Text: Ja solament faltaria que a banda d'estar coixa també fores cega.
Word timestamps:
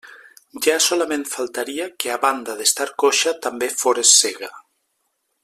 Ja 0.67 0.77
solament 0.85 1.25
faltaria 1.33 1.87
que 2.05 2.13
a 2.15 2.17
banda 2.23 2.57
d'estar 2.63 2.89
coixa 3.05 3.35
també 3.47 3.71
fores 3.83 4.17
cega. 4.25 4.51